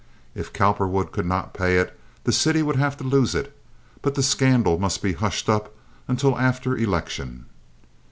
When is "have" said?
2.77-2.97